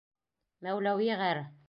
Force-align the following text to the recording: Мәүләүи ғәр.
Мәүләүи 0.69 1.11
ғәр. 1.23 1.45